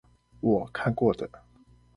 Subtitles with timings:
[0.39, 1.29] 我看過的